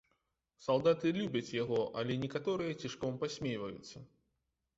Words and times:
Салдаты 0.67 1.11
любяць 1.17 1.55
яго, 1.63 1.79
але 2.01 2.15
некаторыя 2.25 2.79
цішком 2.85 3.21
пасмейваюцца. 3.27 3.97